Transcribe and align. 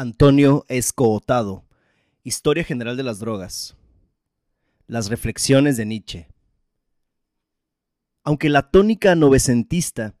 Antonio 0.00 0.64
Escootado. 0.68 1.64
Historia 2.22 2.62
General 2.62 2.96
de 2.96 3.02
las 3.02 3.18
Drogas. 3.18 3.76
Las 4.86 5.08
reflexiones 5.08 5.76
de 5.76 5.86
Nietzsche. 5.86 6.28
Aunque 8.22 8.48
la 8.48 8.70
tónica 8.70 9.16
novecentista 9.16 10.14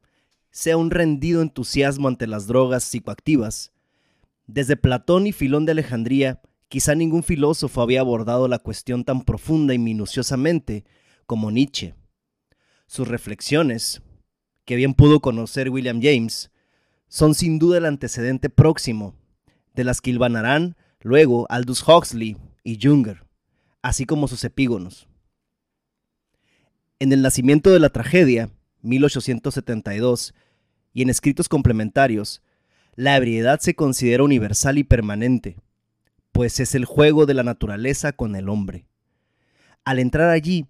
sea 0.50 0.76
un 0.76 0.90
rendido 0.90 1.42
entusiasmo 1.42 2.08
ante 2.08 2.26
las 2.26 2.48
drogas 2.48 2.82
psicoactivas, 2.82 3.70
desde 4.48 4.76
Platón 4.76 5.28
y 5.28 5.32
Filón 5.32 5.64
de 5.64 5.70
Alejandría, 5.70 6.42
quizá 6.66 6.96
ningún 6.96 7.22
filósofo 7.22 7.80
había 7.80 8.00
abordado 8.00 8.48
la 8.48 8.58
cuestión 8.58 9.04
tan 9.04 9.22
profunda 9.22 9.74
y 9.74 9.78
minuciosamente 9.78 10.86
como 11.24 11.52
Nietzsche. 11.52 11.94
Sus 12.88 13.06
reflexiones, 13.06 14.02
que 14.64 14.74
bien 14.74 14.94
pudo 14.94 15.20
conocer 15.20 15.70
William 15.70 16.00
James, 16.02 16.50
son 17.06 17.36
sin 17.36 17.60
duda 17.60 17.78
el 17.78 17.84
antecedente 17.84 18.50
próximo 18.50 19.14
de 19.78 19.84
las 19.84 20.00
que 20.00 20.10
hilvanarán 20.10 20.76
luego 21.02 21.46
Aldous 21.50 21.86
Huxley 21.86 22.36
y 22.64 22.80
Junger, 22.82 23.22
así 23.80 24.06
como 24.06 24.26
sus 24.26 24.42
epígonos. 24.42 25.06
En 26.98 27.12
El 27.12 27.22
nacimiento 27.22 27.70
de 27.70 27.78
la 27.78 27.90
tragedia, 27.90 28.50
1872, 28.82 30.34
y 30.92 31.02
en 31.02 31.10
escritos 31.10 31.48
complementarios, 31.48 32.42
la 32.96 33.16
ebriedad 33.16 33.60
se 33.60 33.76
considera 33.76 34.24
universal 34.24 34.78
y 34.78 34.82
permanente, 34.82 35.56
pues 36.32 36.58
es 36.58 36.74
el 36.74 36.84
juego 36.84 37.24
de 37.24 37.34
la 37.34 37.44
naturaleza 37.44 38.12
con 38.12 38.34
el 38.34 38.48
hombre. 38.48 38.84
Al 39.84 40.00
entrar 40.00 40.30
allí, 40.30 40.66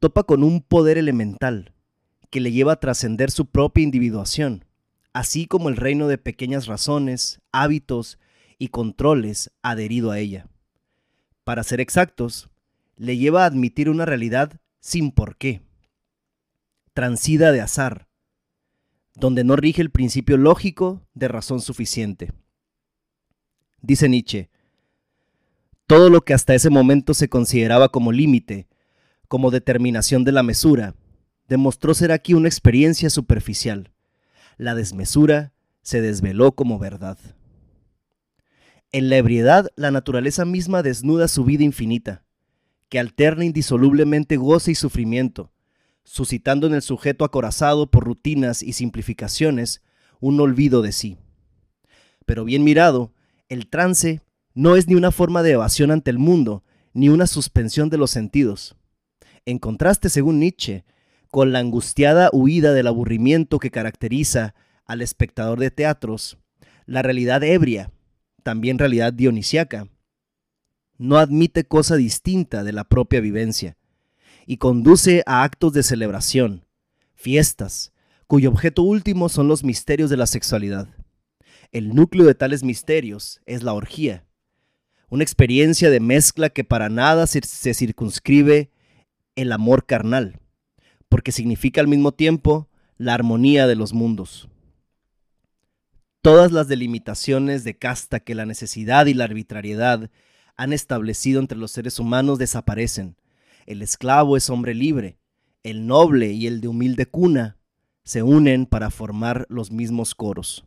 topa 0.00 0.24
con 0.24 0.42
un 0.42 0.62
poder 0.62 0.98
elemental 0.98 1.74
que 2.28 2.40
le 2.40 2.50
lleva 2.50 2.72
a 2.72 2.80
trascender 2.80 3.30
su 3.30 3.46
propia 3.46 3.84
individuación, 3.84 4.64
así 5.12 5.46
como 5.46 5.68
el 5.68 5.76
reino 5.76 6.08
de 6.08 6.18
pequeñas 6.18 6.66
razones, 6.66 7.40
hábitos 7.52 8.18
y 8.62 8.68
controles 8.68 9.50
adherido 9.60 10.12
a 10.12 10.20
ella. 10.20 10.46
Para 11.42 11.64
ser 11.64 11.80
exactos, 11.80 12.48
le 12.94 13.16
lleva 13.16 13.42
a 13.42 13.46
admitir 13.46 13.90
una 13.90 14.04
realidad 14.04 14.60
sin 14.78 15.10
porqué, 15.10 15.62
transida 16.94 17.50
de 17.50 17.60
azar, 17.60 18.06
donde 19.16 19.42
no 19.42 19.56
rige 19.56 19.82
el 19.82 19.90
principio 19.90 20.36
lógico 20.36 21.04
de 21.12 21.26
razón 21.26 21.60
suficiente. 21.60 22.32
Dice 23.80 24.08
Nietzsche, 24.08 24.48
todo 25.88 26.08
lo 26.08 26.20
que 26.20 26.32
hasta 26.32 26.54
ese 26.54 26.70
momento 26.70 27.14
se 27.14 27.28
consideraba 27.28 27.88
como 27.88 28.12
límite, 28.12 28.68
como 29.26 29.50
determinación 29.50 30.22
de 30.22 30.30
la 30.30 30.44
mesura, 30.44 30.94
demostró 31.48 31.94
ser 31.94 32.12
aquí 32.12 32.34
una 32.34 32.46
experiencia 32.46 33.10
superficial. 33.10 33.90
La 34.56 34.76
desmesura 34.76 35.52
se 35.82 36.00
desveló 36.00 36.52
como 36.52 36.78
verdad. 36.78 37.18
En 38.94 39.08
la 39.08 39.16
ebriedad, 39.16 39.70
la 39.74 39.90
naturaleza 39.90 40.44
misma 40.44 40.82
desnuda 40.82 41.26
su 41.26 41.46
vida 41.46 41.64
infinita, 41.64 42.24
que 42.90 42.98
alterna 42.98 43.46
indisolublemente 43.46 44.36
goce 44.36 44.72
y 44.72 44.74
sufrimiento, 44.74 45.50
suscitando 46.04 46.66
en 46.66 46.74
el 46.74 46.82
sujeto 46.82 47.24
acorazado 47.24 47.90
por 47.90 48.04
rutinas 48.04 48.62
y 48.62 48.74
simplificaciones 48.74 49.82
un 50.20 50.38
olvido 50.40 50.82
de 50.82 50.92
sí. 50.92 51.16
Pero 52.26 52.44
bien 52.44 52.64
mirado, 52.64 53.14
el 53.48 53.66
trance 53.66 54.20
no 54.52 54.76
es 54.76 54.88
ni 54.88 54.94
una 54.94 55.10
forma 55.10 55.42
de 55.42 55.52
evasión 55.52 55.90
ante 55.90 56.10
el 56.10 56.18
mundo, 56.18 56.62
ni 56.92 57.08
una 57.08 57.26
suspensión 57.26 57.88
de 57.88 57.96
los 57.96 58.10
sentidos. 58.10 58.76
En 59.46 59.58
contraste, 59.58 60.10
según 60.10 60.38
Nietzsche, 60.38 60.84
con 61.30 61.50
la 61.50 61.60
angustiada 61.60 62.28
huida 62.30 62.74
del 62.74 62.88
aburrimiento 62.88 63.58
que 63.58 63.70
caracteriza 63.70 64.54
al 64.84 65.00
espectador 65.00 65.58
de 65.58 65.70
teatros, 65.70 66.36
la 66.84 67.00
realidad 67.00 67.42
ebria, 67.42 67.90
también 68.42 68.78
realidad 68.78 69.12
dionisiaca, 69.12 69.88
no 70.98 71.18
admite 71.18 71.64
cosa 71.64 71.96
distinta 71.96 72.62
de 72.62 72.72
la 72.72 72.84
propia 72.84 73.20
vivencia 73.20 73.76
y 74.46 74.58
conduce 74.58 75.22
a 75.26 75.42
actos 75.42 75.72
de 75.72 75.82
celebración, 75.82 76.64
fiestas, 77.14 77.92
cuyo 78.26 78.50
objeto 78.50 78.82
último 78.82 79.28
son 79.28 79.48
los 79.48 79.64
misterios 79.64 80.10
de 80.10 80.16
la 80.16 80.26
sexualidad. 80.26 80.88
El 81.70 81.94
núcleo 81.94 82.26
de 82.26 82.34
tales 82.34 82.62
misterios 82.62 83.40
es 83.46 83.62
la 83.62 83.72
orgía, 83.72 84.24
una 85.12 85.24
experiencia 85.24 85.90
de 85.90 86.00
mezcla 86.00 86.48
que 86.48 86.64
para 86.64 86.88
nada 86.88 87.26
se, 87.26 87.42
circunscribe 87.74 88.70
el 89.36 89.52
amor 89.52 89.84
carnal, 89.84 90.40
porque 91.10 91.32
significa 91.32 91.82
al 91.82 91.88
mismo 91.88 92.12
tiempo 92.12 92.70
la 92.96 93.12
armonía 93.12 93.66
de 93.66 93.74
los 93.74 93.92
mundos. 93.92 94.48
Todas 96.22 96.52
las 96.52 96.68
delimitaciones 96.68 97.64
de 97.64 97.76
casta 97.76 98.20
que 98.20 98.36
la 98.36 98.46
necesidad 98.46 99.06
y 99.06 99.14
la 99.14 99.24
arbitrariedad 99.24 100.08
han 100.56 100.72
establecido 100.72 101.40
entre 101.40 101.58
los 101.58 101.72
seres 101.72 101.98
humanos 101.98 102.38
desaparecen. 102.38 103.16
El 103.66 103.82
esclavo 103.82 104.36
es 104.36 104.48
hombre 104.48 104.72
libre, 104.72 105.18
el 105.64 105.88
noble 105.88 106.30
y 106.30 106.46
el 106.46 106.60
de 106.60 106.68
humilde 106.68 107.06
cuna 107.06 107.56
se 108.04 108.22
unen 108.22 108.66
para 108.66 108.90
formar 108.90 109.46
los 109.48 109.72
mismos 109.72 110.14
coros. 110.14 110.64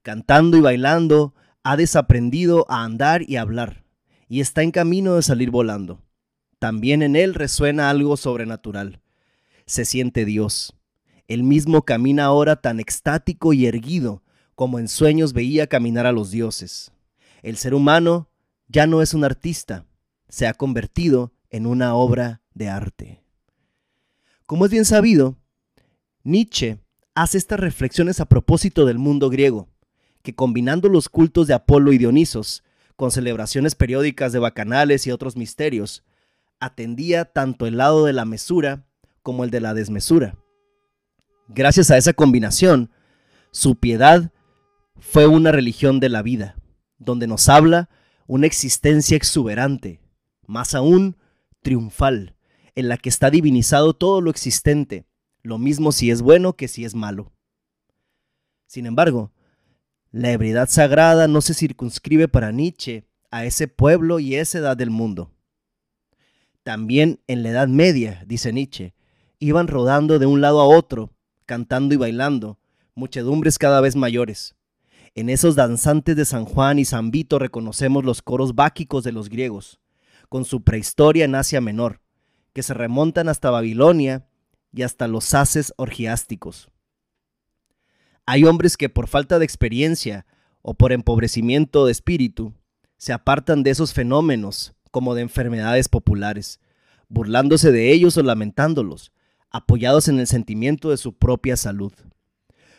Cantando 0.00 0.56
y 0.56 0.62
bailando, 0.62 1.34
ha 1.62 1.76
desaprendido 1.76 2.64
a 2.70 2.82
andar 2.84 3.22
y 3.28 3.36
hablar, 3.36 3.84
y 4.26 4.40
está 4.40 4.62
en 4.62 4.70
camino 4.70 5.16
de 5.16 5.22
salir 5.22 5.50
volando. 5.50 6.00
También 6.58 7.02
en 7.02 7.14
él 7.14 7.34
resuena 7.34 7.90
algo 7.90 8.16
sobrenatural. 8.16 9.02
Se 9.66 9.84
siente 9.84 10.24
Dios. 10.24 10.74
Él 11.28 11.42
mismo 11.42 11.82
camina 11.82 12.24
ahora 12.24 12.56
tan 12.56 12.80
extático 12.80 13.52
y 13.52 13.66
erguido 13.66 14.22
como 14.60 14.78
en 14.78 14.88
sueños 14.88 15.32
veía 15.32 15.68
caminar 15.68 16.04
a 16.04 16.12
los 16.12 16.30
dioses. 16.30 16.92
El 17.40 17.56
ser 17.56 17.72
humano 17.72 18.28
ya 18.68 18.86
no 18.86 19.00
es 19.00 19.14
un 19.14 19.24
artista, 19.24 19.86
se 20.28 20.46
ha 20.46 20.52
convertido 20.52 21.32
en 21.48 21.64
una 21.64 21.94
obra 21.94 22.42
de 22.52 22.68
arte. 22.68 23.24
Como 24.44 24.66
es 24.66 24.70
bien 24.70 24.84
sabido, 24.84 25.38
Nietzsche 26.24 26.78
hace 27.14 27.38
estas 27.38 27.58
reflexiones 27.58 28.20
a 28.20 28.26
propósito 28.26 28.84
del 28.84 28.98
mundo 28.98 29.30
griego, 29.30 29.70
que 30.20 30.34
combinando 30.34 30.90
los 30.90 31.08
cultos 31.08 31.46
de 31.46 31.54
Apolo 31.54 31.94
y 31.94 31.96
Dionisos, 31.96 32.62
con 32.96 33.10
celebraciones 33.10 33.74
periódicas 33.74 34.30
de 34.30 34.40
bacanales 34.40 35.06
y 35.06 35.10
otros 35.10 35.38
misterios, 35.38 36.04
atendía 36.58 37.24
tanto 37.24 37.66
el 37.66 37.78
lado 37.78 38.04
de 38.04 38.12
la 38.12 38.26
mesura 38.26 38.84
como 39.22 39.42
el 39.44 39.50
de 39.50 39.60
la 39.60 39.72
desmesura. 39.72 40.36
Gracias 41.48 41.90
a 41.90 41.96
esa 41.96 42.12
combinación, 42.12 42.90
su 43.52 43.76
piedad 43.76 44.30
fue 45.00 45.26
una 45.26 45.50
religión 45.50 45.98
de 45.98 46.08
la 46.08 46.22
vida, 46.22 46.56
donde 46.98 47.26
nos 47.26 47.48
habla 47.48 47.88
una 48.26 48.46
existencia 48.46 49.16
exuberante, 49.16 50.00
más 50.46 50.74
aún 50.74 51.16
triunfal, 51.62 52.36
en 52.74 52.88
la 52.88 52.96
que 52.96 53.08
está 53.08 53.30
divinizado 53.30 53.94
todo 53.94 54.20
lo 54.20 54.30
existente, 54.30 55.06
lo 55.42 55.58
mismo 55.58 55.90
si 55.90 56.10
es 56.10 56.22
bueno 56.22 56.54
que 56.54 56.68
si 56.68 56.84
es 56.84 56.94
malo. 56.94 57.32
Sin 58.66 58.86
embargo, 58.86 59.32
la 60.12 60.30
ebriedad 60.30 60.68
sagrada 60.68 61.26
no 61.28 61.40
se 61.40 61.54
circunscribe 61.54 62.28
para 62.28 62.52
Nietzsche 62.52 63.04
a 63.30 63.44
ese 63.44 63.68
pueblo 63.68 64.20
y 64.20 64.36
esa 64.36 64.58
edad 64.58 64.76
del 64.76 64.90
mundo. 64.90 65.32
También 66.62 67.20
en 67.26 67.42
la 67.42 67.50
Edad 67.50 67.68
Media, 67.68 68.22
dice 68.26 68.52
Nietzsche, 68.52 68.94
iban 69.38 69.66
rodando 69.66 70.18
de 70.18 70.26
un 70.26 70.40
lado 70.40 70.60
a 70.60 70.64
otro, 70.66 71.10
cantando 71.46 71.94
y 71.94 71.96
bailando, 71.96 72.58
muchedumbres 72.94 73.58
cada 73.58 73.80
vez 73.80 73.96
mayores. 73.96 74.56
En 75.14 75.28
esos 75.28 75.56
danzantes 75.56 76.14
de 76.14 76.24
San 76.24 76.44
Juan 76.44 76.78
y 76.78 76.84
San 76.84 77.10
Vito 77.10 77.38
reconocemos 77.38 78.04
los 78.04 78.22
coros 78.22 78.54
báquicos 78.54 79.02
de 79.02 79.12
los 79.12 79.28
griegos, 79.28 79.80
con 80.28 80.44
su 80.44 80.62
prehistoria 80.62 81.24
en 81.24 81.34
Asia 81.34 81.60
Menor, 81.60 82.00
que 82.52 82.62
se 82.62 82.74
remontan 82.74 83.28
hasta 83.28 83.50
Babilonia 83.50 84.28
y 84.72 84.82
hasta 84.82 85.08
los 85.08 85.34
haces 85.34 85.72
orgiásticos. 85.76 86.68
Hay 88.24 88.44
hombres 88.44 88.76
que 88.76 88.88
por 88.88 89.08
falta 89.08 89.40
de 89.40 89.44
experiencia 89.44 90.26
o 90.62 90.74
por 90.74 90.92
empobrecimiento 90.92 91.86
de 91.86 91.92
espíritu 91.92 92.54
se 92.96 93.12
apartan 93.12 93.64
de 93.64 93.70
esos 93.70 93.92
fenómenos 93.92 94.74
como 94.92 95.16
de 95.16 95.22
enfermedades 95.22 95.88
populares, 95.88 96.60
burlándose 97.08 97.72
de 97.72 97.92
ellos 97.92 98.16
o 98.16 98.22
lamentándolos, 98.22 99.10
apoyados 99.50 100.06
en 100.06 100.20
el 100.20 100.28
sentimiento 100.28 100.90
de 100.90 100.96
su 100.96 101.14
propia 101.14 101.56
salud. 101.56 101.92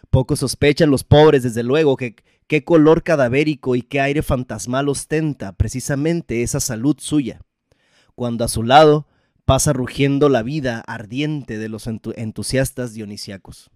Poco 0.09 0.35
sospechan 0.35 0.89
los 0.89 1.03
pobres, 1.03 1.43
desde 1.43 1.63
luego, 1.63 1.97
que 1.97 2.15
qué 2.51 2.65
color 2.65 3.03
cadavérico 3.03 3.77
y 3.77 3.81
qué 3.81 4.01
aire 4.01 4.21
fantasmal 4.21 4.89
ostenta 4.89 5.53
precisamente 5.53 6.43
esa 6.43 6.59
salud 6.59 6.97
suya, 6.99 7.39
cuando 8.13 8.43
a 8.43 8.49
su 8.49 8.63
lado 8.63 9.07
pasa 9.45 9.71
rugiendo 9.71 10.27
la 10.27 10.43
vida 10.43 10.81
ardiente 10.85 11.57
de 11.57 11.69
los 11.69 11.87
entusiastas 11.87 12.93
dionisiacos. 12.93 13.71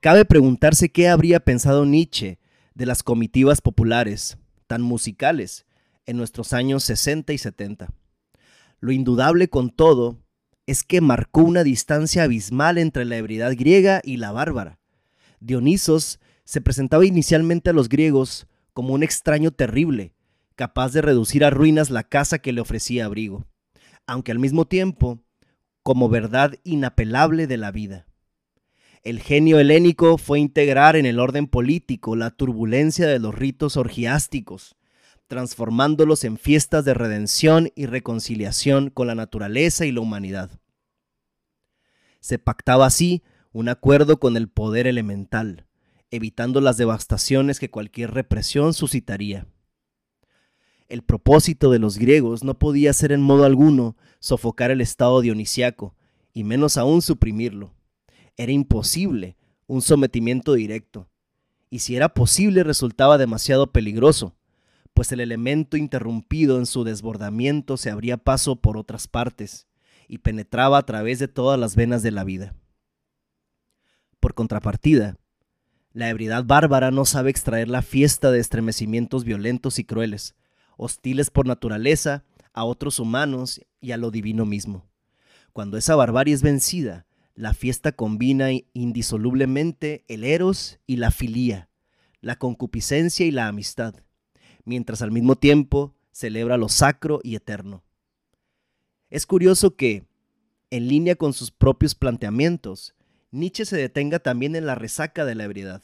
Cabe 0.00 0.24
preguntarse 0.24 0.90
qué 0.90 1.08
habría 1.08 1.38
pensado 1.38 1.86
Nietzsche 1.86 2.40
de 2.74 2.86
las 2.86 3.04
comitivas 3.04 3.60
populares, 3.60 4.36
tan 4.66 4.82
musicales, 4.82 5.66
en 6.04 6.16
nuestros 6.16 6.52
años 6.52 6.82
60 6.82 7.32
y 7.32 7.38
70. 7.38 7.94
Lo 8.80 8.90
indudable 8.90 9.46
con 9.46 9.70
todo 9.70 10.18
es 10.66 10.82
que 10.82 11.00
marcó 11.00 11.42
una 11.42 11.62
distancia 11.62 12.24
abismal 12.24 12.76
entre 12.76 13.04
la 13.04 13.18
ebriedad 13.18 13.52
griega 13.56 14.00
y 14.02 14.16
la 14.16 14.32
bárbara. 14.32 14.80
Dionisos 15.38 16.18
se 16.46 16.60
presentaba 16.60 17.04
inicialmente 17.04 17.70
a 17.70 17.72
los 17.72 17.88
griegos 17.88 18.46
como 18.72 18.94
un 18.94 19.02
extraño 19.02 19.50
terrible, 19.50 20.14
capaz 20.54 20.92
de 20.92 21.02
reducir 21.02 21.44
a 21.44 21.50
ruinas 21.50 21.90
la 21.90 22.04
casa 22.04 22.38
que 22.38 22.52
le 22.52 22.60
ofrecía 22.60 23.04
abrigo, 23.04 23.46
aunque 24.06 24.30
al 24.30 24.38
mismo 24.38 24.64
tiempo 24.64 25.20
como 25.82 26.08
verdad 26.08 26.54
inapelable 26.62 27.46
de 27.46 27.56
la 27.56 27.72
vida. 27.72 28.06
El 29.02 29.20
genio 29.20 29.58
helénico 29.58 30.18
fue 30.18 30.38
integrar 30.38 30.96
en 30.96 31.04
el 31.04 31.18
orden 31.18 31.48
político 31.48 32.16
la 32.16 32.30
turbulencia 32.30 33.06
de 33.08 33.18
los 33.18 33.34
ritos 33.34 33.76
orgiásticos, 33.76 34.76
transformándolos 35.26 36.22
en 36.22 36.38
fiestas 36.38 36.84
de 36.84 36.94
redención 36.94 37.70
y 37.74 37.86
reconciliación 37.86 38.90
con 38.90 39.08
la 39.08 39.16
naturaleza 39.16 39.84
y 39.84 39.90
la 39.90 40.00
humanidad. 40.00 40.60
Se 42.20 42.38
pactaba 42.38 42.86
así 42.86 43.24
un 43.52 43.68
acuerdo 43.68 44.18
con 44.20 44.36
el 44.36 44.48
poder 44.48 44.86
elemental, 44.86 45.65
evitando 46.16 46.60
las 46.60 46.76
devastaciones 46.76 47.60
que 47.60 47.70
cualquier 47.70 48.12
represión 48.12 48.74
suscitaría. 48.74 49.46
El 50.88 51.02
propósito 51.02 51.70
de 51.70 51.78
los 51.78 51.98
griegos 51.98 52.44
no 52.44 52.58
podía 52.58 52.92
ser 52.92 53.12
en 53.12 53.20
modo 53.20 53.44
alguno 53.44 53.96
sofocar 54.18 54.70
el 54.70 54.80
estado 54.80 55.20
dionisiaco, 55.20 55.94
y 56.32 56.44
menos 56.44 56.76
aún 56.76 57.00
suprimirlo. 57.00 57.72
Era 58.36 58.52
imposible 58.52 59.36
un 59.66 59.80
sometimiento 59.82 60.52
directo, 60.52 61.08
y 61.70 61.80
si 61.80 61.96
era 61.96 62.10
posible 62.10 62.62
resultaba 62.62 63.18
demasiado 63.18 63.72
peligroso, 63.72 64.36
pues 64.94 65.12
el 65.12 65.20
elemento 65.20 65.76
interrumpido 65.76 66.58
en 66.58 66.66
su 66.66 66.84
desbordamiento 66.84 67.76
se 67.76 67.90
abría 67.90 68.16
paso 68.16 68.56
por 68.56 68.76
otras 68.76 69.08
partes 69.08 69.66
y 70.08 70.18
penetraba 70.18 70.78
a 70.78 70.86
través 70.86 71.18
de 71.18 71.28
todas 71.28 71.58
las 71.58 71.74
venas 71.74 72.02
de 72.02 72.12
la 72.12 72.24
vida. 72.24 72.54
Por 74.20 74.34
contrapartida, 74.34 75.18
la 75.96 76.10
ebriedad 76.10 76.44
bárbara 76.44 76.90
no 76.90 77.06
sabe 77.06 77.30
extraer 77.30 77.68
la 77.68 77.80
fiesta 77.80 78.30
de 78.30 78.38
estremecimientos 78.38 79.24
violentos 79.24 79.78
y 79.78 79.84
crueles, 79.84 80.34
hostiles 80.76 81.30
por 81.30 81.46
naturaleza 81.46 82.22
a 82.52 82.64
otros 82.64 82.98
humanos 82.98 83.62
y 83.80 83.92
a 83.92 83.96
lo 83.96 84.10
divino 84.10 84.44
mismo. 84.44 84.84
Cuando 85.54 85.78
esa 85.78 85.96
barbarie 85.96 86.34
es 86.34 86.42
vencida, 86.42 87.06
la 87.34 87.54
fiesta 87.54 87.92
combina 87.92 88.48
indisolublemente 88.74 90.04
el 90.08 90.24
eros 90.24 90.80
y 90.86 90.96
la 90.96 91.10
filía, 91.10 91.70
la 92.20 92.36
concupiscencia 92.36 93.24
y 93.24 93.30
la 93.30 93.48
amistad, 93.48 93.94
mientras 94.66 95.00
al 95.00 95.12
mismo 95.12 95.36
tiempo 95.36 95.94
celebra 96.12 96.58
lo 96.58 96.68
sacro 96.68 97.20
y 97.22 97.36
eterno. 97.36 97.84
Es 99.08 99.24
curioso 99.24 99.76
que, 99.76 100.04
en 100.68 100.88
línea 100.88 101.16
con 101.16 101.32
sus 101.32 101.50
propios 101.50 101.94
planteamientos, 101.94 102.95
Nietzsche 103.30 103.64
se 103.64 103.76
detenga 103.76 104.18
también 104.18 104.56
en 104.56 104.66
la 104.66 104.74
resaca 104.74 105.24
de 105.24 105.34
la 105.34 105.44
ebriedad. 105.44 105.82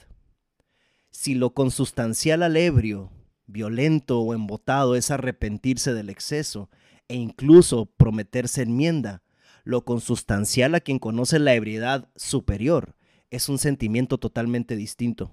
Si 1.11 1.35
lo 1.35 1.55
consustancial 1.55 2.43
al 2.43 2.57
ebrio 2.57 3.11
violento 3.47 4.21
o 4.21 4.35
embotado 4.35 4.97
es 4.97 5.11
arrepentirse 5.11 5.95
del 5.95 6.11
exceso 6.11 6.71
e 7.09 7.17
incluso 7.17 7.87
prometerse 7.87 8.63
enmienda. 8.63 9.23
Lo 9.65 9.85
consustancial 9.85 10.75
a 10.75 10.81
quien 10.81 10.99
conoce 10.99 11.39
la 11.39 11.55
ebriedad 11.55 12.09
superior 12.17 12.97
es 13.31 13.49
un 13.49 13.59
sentimiento 13.59 14.19
totalmente 14.19 14.77
distinto. 14.77 15.31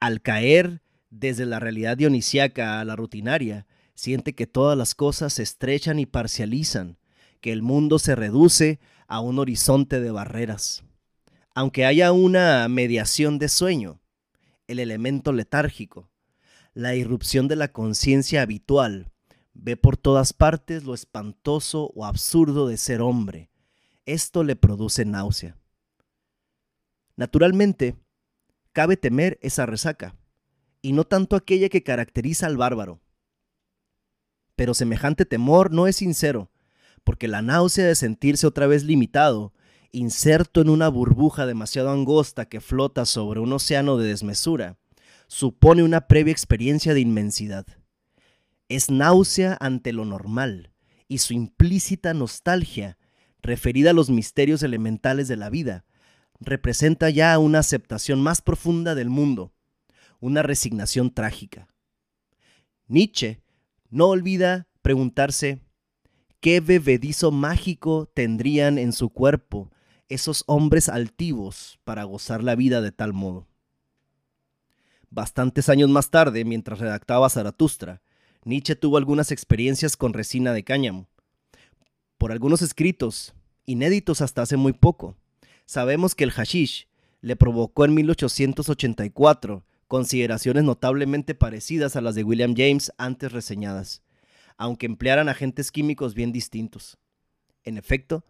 Al 0.00 0.20
caer 0.20 0.82
desde 1.10 1.46
la 1.46 1.58
realidad 1.58 1.96
dionisiaca 1.96 2.80
a 2.80 2.84
la 2.84 2.94
rutinaria, 2.94 3.66
siente 3.94 4.34
que 4.34 4.46
todas 4.46 4.76
las 4.76 4.94
cosas 4.94 5.32
se 5.32 5.42
estrechan 5.42 5.98
y 5.98 6.06
parcializan, 6.06 6.98
que 7.40 7.52
el 7.52 7.62
mundo 7.62 7.98
se 7.98 8.14
reduce 8.14 8.80
a 9.06 9.20
un 9.20 9.38
horizonte 9.38 10.00
de 10.00 10.10
barreras. 10.10 10.84
Aunque 11.54 11.86
haya 11.86 12.12
una 12.12 12.68
mediación 12.68 13.38
de 13.38 13.48
sueño, 13.48 14.00
el 14.66 14.78
elemento 14.78 15.32
letárgico, 15.32 16.10
la 16.74 16.94
irrupción 16.94 17.48
de 17.48 17.56
la 17.56 17.72
conciencia 17.72 18.42
habitual. 18.42 19.10
Ve 19.52 19.76
por 19.76 19.96
todas 19.96 20.32
partes 20.32 20.84
lo 20.84 20.94
espantoso 20.94 21.90
o 21.94 22.04
absurdo 22.04 22.68
de 22.68 22.76
ser 22.76 23.00
hombre. 23.00 23.50
Esto 24.06 24.44
le 24.44 24.54
produce 24.54 25.04
náusea. 25.04 25.56
Naturalmente, 27.16 27.96
cabe 28.72 28.96
temer 28.96 29.40
esa 29.42 29.66
resaca, 29.66 30.14
y 30.80 30.92
no 30.92 31.04
tanto 31.04 31.34
aquella 31.34 31.68
que 31.68 31.82
caracteriza 31.82 32.46
al 32.46 32.56
bárbaro. 32.56 33.00
Pero 34.54 34.74
semejante 34.74 35.24
temor 35.24 35.72
no 35.72 35.88
es 35.88 35.96
sincero, 35.96 36.52
porque 37.08 37.26
la 37.26 37.40
náusea 37.40 37.86
de 37.86 37.94
sentirse 37.94 38.46
otra 38.46 38.66
vez 38.66 38.84
limitado, 38.84 39.54
inserto 39.92 40.60
en 40.60 40.68
una 40.68 40.88
burbuja 40.88 41.46
demasiado 41.46 41.88
angosta 41.90 42.50
que 42.50 42.60
flota 42.60 43.06
sobre 43.06 43.40
un 43.40 43.50
océano 43.50 43.96
de 43.96 44.08
desmesura, 44.08 44.76
supone 45.26 45.82
una 45.82 46.06
previa 46.06 46.32
experiencia 46.32 46.92
de 46.92 47.00
inmensidad. 47.00 47.66
Es 48.68 48.90
náusea 48.90 49.56
ante 49.58 49.94
lo 49.94 50.04
normal 50.04 50.70
y 51.08 51.16
su 51.16 51.32
implícita 51.32 52.12
nostalgia, 52.12 52.98
referida 53.40 53.92
a 53.92 53.94
los 53.94 54.10
misterios 54.10 54.62
elementales 54.62 55.28
de 55.28 55.36
la 55.36 55.48
vida, 55.48 55.86
representa 56.40 57.08
ya 57.08 57.38
una 57.38 57.60
aceptación 57.60 58.20
más 58.20 58.42
profunda 58.42 58.94
del 58.94 59.08
mundo, 59.08 59.54
una 60.20 60.42
resignación 60.42 61.14
trágica. 61.14 61.68
Nietzsche 62.86 63.40
no 63.88 64.08
olvida 64.08 64.68
preguntarse 64.82 65.62
qué 66.40 66.60
bebedizo 66.60 67.30
mágico 67.30 68.10
tendrían 68.14 68.78
en 68.78 68.92
su 68.92 69.10
cuerpo 69.10 69.70
esos 70.08 70.44
hombres 70.46 70.88
altivos 70.88 71.78
para 71.84 72.04
gozar 72.04 72.42
la 72.42 72.54
vida 72.54 72.80
de 72.80 72.92
tal 72.92 73.12
modo. 73.12 73.46
Bastantes 75.10 75.68
años 75.68 75.88
más 75.90 76.10
tarde, 76.10 76.44
mientras 76.44 76.78
redactaba 76.78 77.30
Zaratustra, 77.30 78.02
Nietzsche 78.44 78.76
tuvo 78.76 78.96
algunas 78.96 79.32
experiencias 79.32 79.96
con 79.96 80.12
resina 80.12 80.52
de 80.52 80.64
cáñamo. 80.64 81.08
Por 82.18 82.32
algunos 82.32 82.62
escritos, 82.62 83.34
inéditos 83.64 84.20
hasta 84.20 84.42
hace 84.42 84.56
muy 84.56 84.72
poco, 84.72 85.16
sabemos 85.66 86.14
que 86.14 86.24
el 86.24 86.30
hashish 86.30 86.88
le 87.20 87.36
provocó 87.36 87.84
en 87.84 87.94
1884 87.94 89.64
consideraciones 89.88 90.64
notablemente 90.64 91.34
parecidas 91.34 91.96
a 91.96 92.00
las 92.00 92.14
de 92.14 92.22
William 92.22 92.54
James 92.56 92.92
antes 92.98 93.32
reseñadas, 93.32 94.02
aunque 94.58 94.86
emplearan 94.86 95.28
agentes 95.28 95.72
químicos 95.72 96.14
bien 96.14 96.32
distintos. 96.32 96.98
En 97.64 97.78
efecto, 97.78 98.24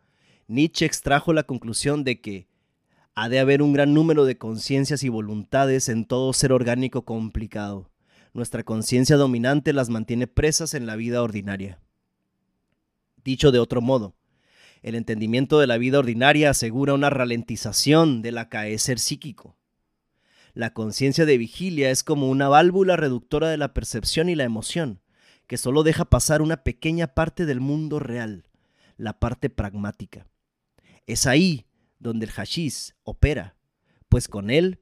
Nietzsche 0.47 0.87
extrajo 0.87 1.33
la 1.33 1.43
conclusión 1.43 2.05
de 2.05 2.21
que 2.21 2.47
ha 3.15 3.29
de 3.29 3.41
haber 3.41 3.63
un 3.63 3.73
gran 3.73 3.95
número 3.95 4.25
de 4.25 4.39
conciencias 4.39 5.03
y 5.03 5.09
voluntades 5.09 5.89
en 5.89 6.05
todo 6.05 6.33
ser 6.33 6.53
orgánico 6.53 7.05
complicado. 7.05 7.91
Nuestra 8.33 8.63
conciencia 8.63 9.17
dominante 9.17 9.73
las 9.73 9.89
mantiene 9.89 10.27
presas 10.27 10.75
en 10.75 10.87
la 10.87 10.95
vida 10.95 11.23
ordinaria. 11.23 11.81
Dicho 13.25 13.51
de 13.51 13.59
otro 13.59 13.81
modo, 13.81 14.15
el 14.83 14.95
entendimiento 14.95 15.59
de 15.59 15.67
la 15.67 15.79
vida 15.79 15.99
ordinaria 15.99 16.51
asegura 16.51 16.95
una 16.95 17.11
ralentización 17.11 18.23
del 18.23 18.39
acaecer 18.39 18.99
psíquico. 18.99 19.57
La 20.55 20.73
conciencia 20.73 21.27
de 21.27 21.39
vigilia 21.39 21.91
es 21.91 22.05
como 22.05 22.29
una 22.29 22.49
válvula 22.49 22.97
reductora 22.97 23.49
de 23.49 23.57
la 23.57 23.75
percepción 23.75 24.29
y 24.29 24.35
la 24.35 24.45
emoción, 24.45 25.01
que 25.49 25.57
solo 25.57 25.83
deja 25.83 26.05
pasar 26.05 26.43
una 26.43 26.63
pequeña 26.63 27.09
parte 27.09 27.47
del 27.47 27.59
mundo 27.59 27.99
real, 27.99 28.45
la 28.97 29.19
parte 29.19 29.51
pragmática. 29.51 30.29
Es 31.07 31.27
ahí 31.27 31.67
donde 31.99 32.27
el 32.27 32.33
hashish 32.33 32.93
opera, 33.03 33.57
pues 34.09 34.29
con 34.29 34.51
él 34.51 34.79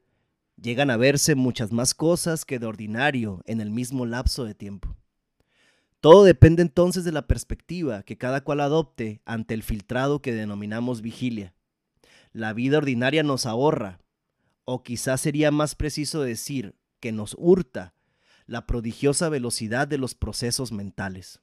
llegan 0.61 0.90
a 0.90 0.96
verse 0.96 1.37
muchas 1.37 1.73
más 1.73 1.94
cosas 1.94 2.44
que 2.44 2.58
de 2.58 2.66
ordinario 2.66 3.42
en 3.46 3.61
el 3.61 3.70
mismo 3.70 4.06
lapso 4.06 4.44
de 4.44 4.54
tiempo. 4.54 4.96
Todo 6.00 6.25
depende 6.25 6.62
entonces 6.62 7.04
de 7.04 7.12
la 7.12 7.26
perspectiva 7.26 8.02
que 8.02 8.18
cada 8.18 8.42
cual 8.42 8.61
adopte 8.61 9.23
ante 9.25 9.54
el 9.54 9.62
filtrado 9.62 10.20
que 10.20 10.35
denominamos 10.35 11.00
vigilia. 11.00 11.54
La 12.32 12.52
vida 12.52 12.78
ordinaria 12.78 13.23
nos 13.23 13.46
ahorra, 13.46 14.00
o 14.64 14.82
quizás 14.82 15.20
sería 15.20 15.50
más 15.52 15.75
preciso 15.75 16.23
decir 16.23 16.75
que 17.00 17.12
nos 17.12 17.37
hurta, 17.38 17.94
la 18.46 18.66
prodigiosa 18.66 19.28
velocidad 19.28 19.88
de 19.88 19.98
los 19.98 20.14
procesos 20.14 20.72
mentales. 20.72 21.40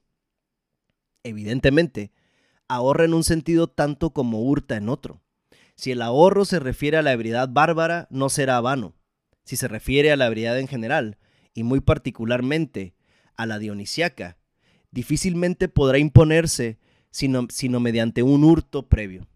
Evidentemente, 1.22 2.12
ahorra 2.68 3.04
en 3.04 3.14
un 3.14 3.24
sentido 3.24 3.68
tanto 3.68 4.10
como 4.10 4.42
hurta 4.42 4.76
en 4.76 4.88
otro. 4.88 5.20
Si 5.76 5.90
el 5.90 6.02
ahorro 6.02 6.44
se 6.44 6.60
refiere 6.60 6.96
a 6.96 7.02
la 7.02 7.12
ebriedad 7.12 7.48
bárbara, 7.48 8.06
no 8.10 8.28
será 8.28 8.60
vano. 8.60 8.94
Si 9.44 9.56
se 9.56 9.68
refiere 9.68 10.12
a 10.12 10.16
la 10.16 10.26
ebriedad 10.26 10.58
en 10.58 10.68
general, 10.68 11.18
y 11.52 11.62
muy 11.62 11.80
particularmente 11.80 12.94
a 13.36 13.46
la 13.46 13.58
dionisiaca, 13.58 14.38
difícilmente 14.90 15.68
podrá 15.68 15.98
imponerse 15.98 16.78
sino, 17.10 17.46
sino 17.50 17.80
mediante 17.80 18.22
un 18.22 18.44
hurto 18.44 18.88
previo. 18.88 19.28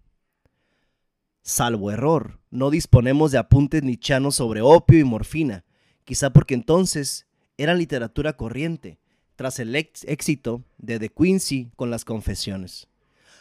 Salvo 1.42 1.90
error, 1.90 2.40
no 2.50 2.70
disponemos 2.70 3.30
de 3.30 3.38
apuntes 3.38 3.82
nichanos 3.82 4.34
sobre 4.34 4.60
opio 4.60 4.98
y 4.98 5.04
morfina, 5.04 5.64
quizá 6.04 6.30
porque 6.30 6.54
entonces 6.54 7.27
eran 7.58 7.78
literatura 7.78 8.34
corriente 8.34 8.98
tras 9.36 9.58
el 9.58 9.76
éxito 9.76 10.64
de 10.78 10.98
De 10.98 11.10
Quincy 11.10 11.70
con 11.76 11.90
las 11.90 12.04
confesiones. 12.04 12.88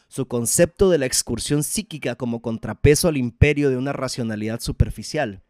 Su 0.09 0.27
concepto 0.27 0.89
de 0.89 0.97
la 0.97 1.05
excursión 1.05 1.63
psíquica 1.63 2.15
como 2.15 2.41
contrapeso 2.41 3.07
al 3.07 3.17
imperio 3.17 3.69
de 3.69 3.77
una 3.77 3.93
racionalidad 3.93 4.59
superficial, 4.59 5.41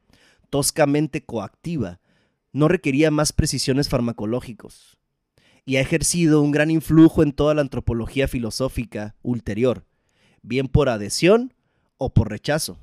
toscamente 0.50 1.24
coactiva, 1.24 2.00
no 2.54 2.68
requería 2.68 3.12
más 3.12 3.34
precisiones 3.34 3.90
farmacológicos 3.90 4.98
y 5.66 5.76
ha 5.76 5.82
ejercido 5.82 6.42
un 6.42 6.52
gran 6.52 6.72
influjo 6.72 7.24
en 7.24 7.34
toda 7.34 7.54
la 7.54 7.62
antropología 7.62 8.28
filosófica 8.28 9.16
ulterior, 9.22 9.86
bien 10.42 10.68
por 10.68 10.90
adhesión 10.90 11.54
o 11.98 12.14
por 12.14 12.30
rechazo. 12.30 12.80